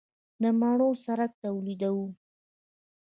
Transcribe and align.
د 0.41 0.43
مڼو 0.59 0.89
سرکه 1.03 1.37
تولیدوو؟ 1.43 2.05